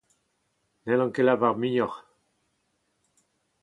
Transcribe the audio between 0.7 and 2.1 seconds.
N'hallan ket lavar muioc'h